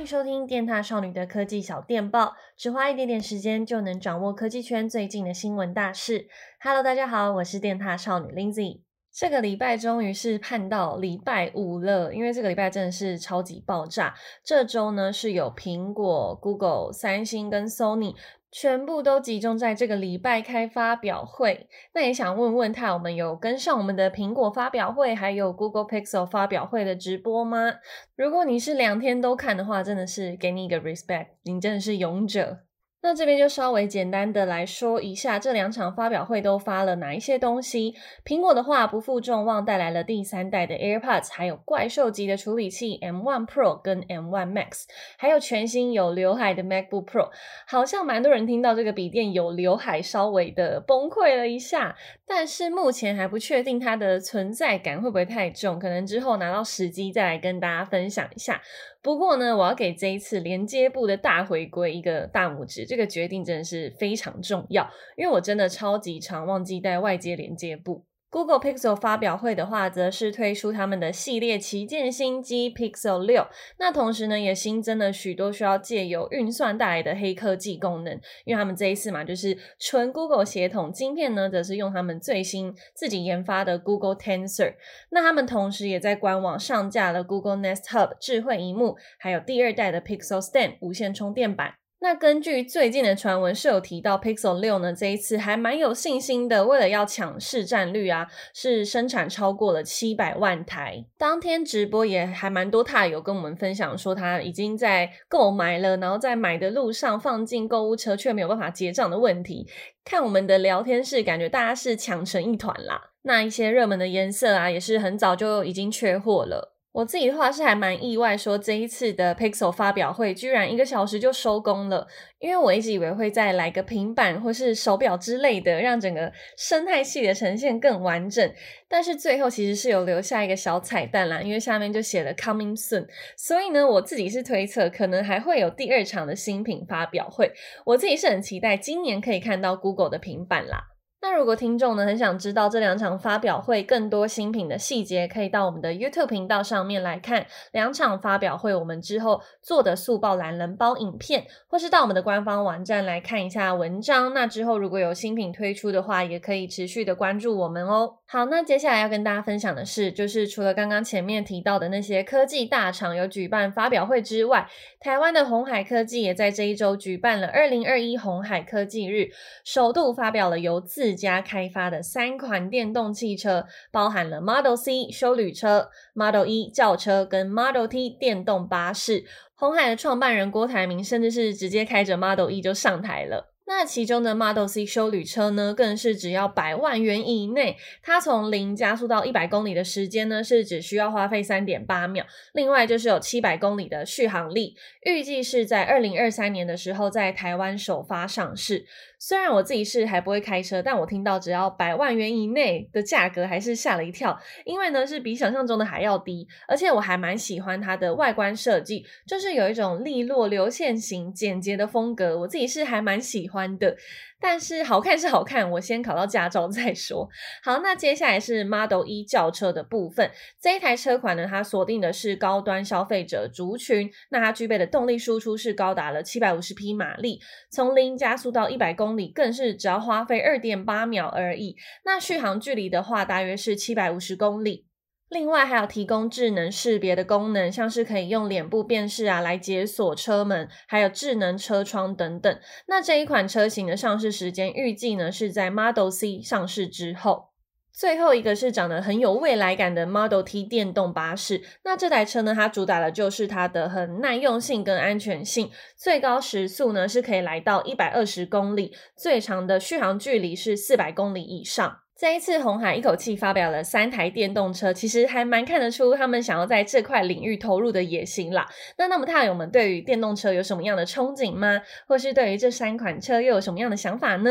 [0.00, 6.26] 欢迎收听电塔少女的科技小电报，只花一点点时间就能掌握科技圈最近的新闻大事。
[6.58, 8.80] Hello，大家好，我是电塔少女 Lindsay。
[9.12, 14.14] 这个礼拜终于是盼到礼拜五了，因为这个礼拜真的是超级爆炸。
[14.42, 18.14] 这周呢是有苹果、Google、三星跟 Sony。
[18.52, 27.74] 全部都集中在这个礼拜开发表会，那也想问问他，我们有跟上我们的苹果发表会，还有 Google Pixel 发表会的直播吗？
[28.16, 32.64] 如果你是两天都看的话，真的是给你一个 respect，你真的是勇者。
[33.02, 37.94] 那这边就稍微简单的来说一下，这两场发表会都发了哪一些东西。
[38.24, 44.84] 苹果的话不负众望，带来了第三代的 AirPods，还有怪兽级的处理器 M1 Pro 跟 M1 Max，
[45.16, 47.30] 还有全新有刘海的 MacBook Pro。
[47.66, 51.96] 好像蛮多人听到这个笔电有刘海，稍微的崩溃了一下。
[52.26, 58.60] 但是目前还不确定它的存在感会不会太重，可能之后拿到时机再来跟大家分享一下。
[59.02, 68.04] 不过呢，我要给这一次连接部的大回归一个大拇指，这个决定真的是非常重要，因为我真的超级常忘记带外接连接部。
[68.30, 73.48] Google Pixel 发表会的话，则是推出他们的系列旗舰新机 Pixel 6。
[73.78, 78.14] 那同时呢，也新增了许多需要借由运算带来的黑科技功能。
[78.44, 84.74] 因为他们这一次嘛，就是纯 Google 协同晶片呢，则是用他们最新自己研发的 Google Tensor。
[85.10, 91.79] 那他们同时也在官网上架了 Google Nest Hub 智慧萤幕，还有第二代的 Pixel Stand 无线充电板。
[92.02, 101.04] 那根据最近的传闻是有提到 Pixel 六呢，这一次还蛮有信心的，为了要抢市占率啊，是生产超过了七百万台。
[101.18, 109.68] 当天直播也还蛮多塔友跟我们分享说他已经在购买了，然后在买的路上放进购物车却没有办法结账的问题。
[110.02, 113.10] 看我们的聊天室，感觉大家是抢成一团啦。
[113.22, 116.74] 那一些热门的颜色啊，也是很早就已经缺货了。
[116.92, 122.08] 我自己的话是还蛮意外，说这一次的 Pixel 发表会居然一个小时就收工了，
[122.40, 128.52] 因为我一直以为会再来个平板或是手表之类的，让整个生态系的呈现更完整。
[128.88, 137.52] 但是最后其实是有留下一个小彩蛋啦，因为下面就写了 Coming Soon，所以呢，我自己是推测可能还会有第二场的新品发表会。
[137.86, 140.89] 我自己是很期待今年可以看到 Google 的平板啦。
[141.22, 154.32] 那如果听众呢，很想知道这两场发表会更多新品的细节，可以到我们的 YouTube 频道上面来看两场发表会我们之后做的速报懒人包影片，或是到我们的官方网站来看一下文章。
[154.32, 158.19] 那之后如果有新品推出的话，也可以持续的关注我们哦。
[158.32, 164.70] 好，那接下来要跟大家分享的是，就是除了刚刚前面提到的那些科技大厂有举办发表会之外，
[165.00, 169.30] 台湾的鸿海科技也在这一周举办了二零二一鸿海科技日，
[169.64, 179.24] 首度发表了由自家开发的三款电动汽车，包含了 Model C 修旅车、Model E 轿车跟 Model T 电动巴士。
[179.56, 183.49] 鸿海的创办人郭台铭甚至是直接开着 Model E 就上台了。
[183.72, 192.26] 那其中的 Model C 休旅车呢，更是只要百万元以内，它从零加速到一百公里的时间呢，是只需要花费三点八秒。
[192.52, 198.84] 另外就是有七百公里的续航力，预计是在二零二三年的时候在台湾首发上市。
[199.22, 213.59] 虽然我自己是还不会开车，但我听到只要百万元以内的价格，还是吓了一跳，因为呢是比想象中的还要低，而且我还蛮喜欢它的外观设计，就是有一种利落流线型简洁的风格，我自己是还蛮喜欢。
[213.78, 213.96] 的，
[214.40, 217.28] 但是好看是好看，我先考到驾照再说。
[217.62, 220.30] 好，那接下来是 Model E 轿车的部分。
[220.60, 224.10] 这一台车款呢，它锁定的是高端消费者族群。
[224.30, 227.40] 那它具备的动力输出是高达了七百五十匹马力，
[227.70, 231.76] 从零加速到一百公里，更是只要花费二点八秒而已。
[232.04, 234.89] 那续航距离的话，大约是七百五十公里。
[235.30, 242.60] 另外还有提供智能识别的功能，像是可以用脸部辨识啊来解锁车门，还有智能车窗等等。
[242.88, 247.50] 那这一款车型的上市时间预计呢是在 Model C 上市之后。
[247.92, 251.62] 最后一个是长得很有未来感的 Model T 电动巴士。
[251.84, 261.98] 那这台车呢，它主打的就是它的很耐用性跟安全性，最高时速呢是可以来到一百二十公里，最长的续航距离是四百公里以上。
[262.20, 268.68] 这一次，红海一口气发表了三台电动车，其实还蛮看得出他们想要在这块领域投入的野心啦。
[268.98, 271.80] 那那么，塔友们对于电动车有什么样的憧憬吗？
[272.06, 274.50] 或是对于这三款车又有什么样的想法呢？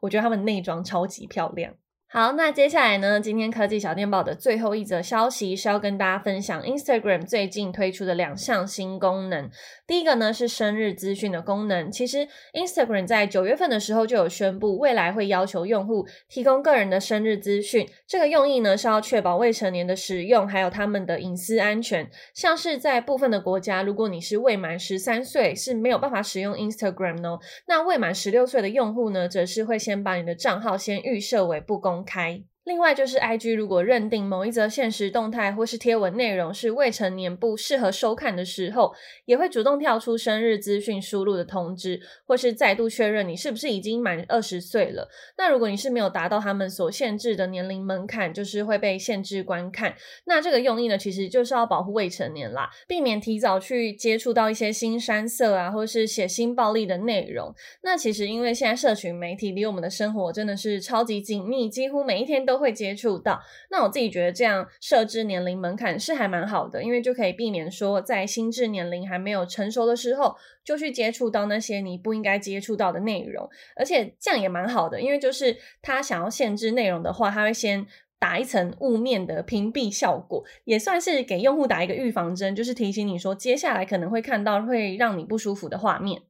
[0.00, 1.74] 我觉得他们内装超级漂亮。
[2.14, 9.48] 好，那接下来呢，今天科技小电报的最后一则消息是要跟大家分享 Instagram 最近推出的两项新功能。
[9.86, 11.90] 第一个呢是生日资讯的功能。
[11.90, 17.88] 其实 Instagram 在九月份的时候就有宣布，未来会要求用户提供个人的生日资讯。
[18.06, 22.06] 这个用意呢是要确保未成年的使用，还有他们的隐私安全。
[22.34, 27.40] 像是在部分的国家，如果你是未满十三岁，是没有办法使用 Instagram 哦。
[27.66, 32.44] 那未满十六岁的用户呢，则是会先把你的账号先预设为不公开。
[32.64, 38.92] 另外就是，IG 如果认定某一则现实动态或是贴文内容是未成年不适合收看的时候，
[39.24, 45.08] 也会主动跳出生日资讯输入的通知，或是再度确认你是不是已经满二十岁了。
[45.36, 49.96] 那如果你是没有达到他们所限制的年龄门槛，就是会被限制观看。
[50.26, 57.52] 那这个用意呢，其实就是要保护未成年啦，避免提早去接触到一些新山色啊，或是血腥暴力的内容。
[57.82, 62.51] 那其实因为现在社群媒体离我们的生活真的是超级紧密，几乎每一天都。
[62.52, 63.40] 都会接触到，
[63.70, 77.86] 那我自己觉得这样设置年龄门槛是还蛮好的，因为就可以避免说在心智年龄还没有成熟的时候就去接触到那些你不应该接触到的内容，而且这样也蛮好的，因为就是他想要限制内容的话，他会先
[78.18, 86.20] 打一层雾面的屏蔽效果，也算是给用户打一个预防针，就是提醒你说接下来可能会看到会让你不舒服的画面。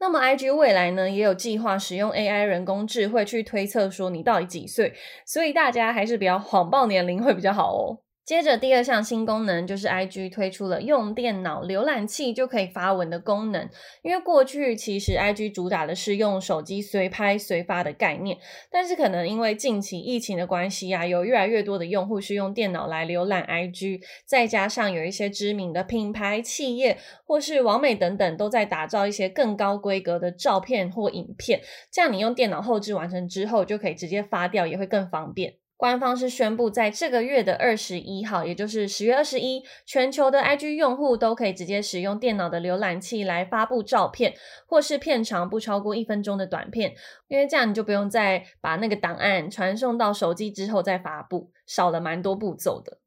[0.00, 4.94] 那么，IG 未来呢，也有计划使用 AI 人工智慧去推测说你到底几岁，
[5.26, 7.98] 所以大家还是不要谎报年龄会比较好哦。
[8.30, 13.68] 接着第二项新功能就是 IG 推出了用电脑浏览器就可以发文的功能。
[14.02, 18.38] 因为过去其实 IG 主打的是用手机随拍随发的概念，
[18.70, 31.60] 但是可能因为近期疫情的关系啊，有越来越多的用户是用电脑来浏览 IG，再加上有一些知名的品牌企业或是网美等等都在打造一些更高规格的照片或影片，
[31.90, 35.54] 这样你用电脑后置完成之后就可以直接发掉，也会更方便。
[35.80, 44.34] 官方是宣布，在这个月的二十一号，也就是十月二十一，全球的 IG 用户都可以直接使用电脑的浏览器来发布照片，
[44.66, 46.92] 或是片长不超过一分钟的短片，
[47.28, 52.98] 因为这样你就不用再把那个档案传送到手机之后再发布，少了蛮多步骤的。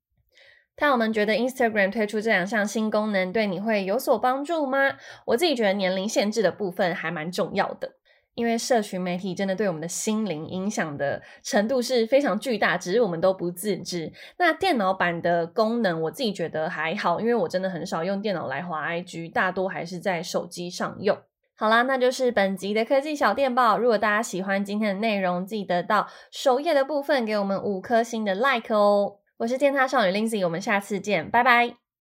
[0.81, 4.97] 那我们觉得 Instagram 推出这两项新功能，对你会有所帮助吗？
[5.27, 7.91] 我自己觉得年龄限制的部分还蛮重要的。
[8.35, 14.11] 因为社群媒体真的对我们的心灵影响的程度是非常巨大，只是我们都不自知。
[14.37, 21.17] 那电脑版的功能，我自己觉得还好，因为我真的很少用电脑来滑 IG，大多还是在手机上用。
[21.55, 23.77] 好啦，那就是本集的科技小电报。
[23.77, 29.17] 如果大家喜欢今天的内容，记得到首页的部分给我们五颗星的 like 哦。
[29.37, 31.82] 我是电獭少女 Lindsay，我们下次见，拜拜。